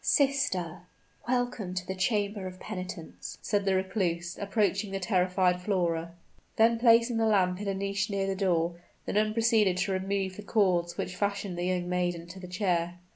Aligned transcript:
"Sister, 0.03 0.79
welcome 1.27 1.75
to 1.75 1.85
the 1.85 1.93
chamber 1.93 2.47
of 2.47 2.59
penitence!" 2.59 3.37
said 3.43 3.65
the 3.65 3.75
recluse, 3.75 4.35
approaching 4.35 4.89
the 4.91 4.99
terrified 4.99 5.61
Flora. 5.61 6.13
Then, 6.55 6.79
placing 6.79 7.17
the 7.17 7.27
lamp 7.27 7.61
in 7.61 7.67
a 7.67 7.75
niche 7.75 8.09
near 8.09 8.25
the 8.25 8.33
door, 8.33 8.81
the 9.05 9.13
nun 9.13 9.31
proceeded 9.33 9.77
to 9.77 9.91
remove 9.91 10.37
the 10.37 10.41
cords 10.41 10.97
which 10.97 11.15
fastened 11.15 11.55
the 11.55 11.65
young 11.65 11.87
maiden 11.87 12.25
to 12.29 12.39
the 12.39 12.47
chair. 12.47 12.97